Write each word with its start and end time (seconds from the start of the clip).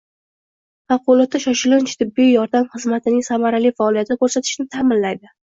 Favqulodda 0.93 1.41
shoshilinch 1.43 1.93
tibbiy 1.99 2.31
yordam 2.37 2.65
xizmatining 2.73 3.27
samarali 3.29 3.75
faoliyat 3.83 4.17
ko‘rsatishini 4.25 4.69
taʼminlaydi. 4.79 5.33